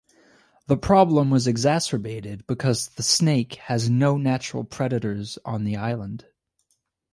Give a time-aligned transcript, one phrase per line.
[0.65, 6.25] The problem was exacerbated because the snake has no natural predators on the island.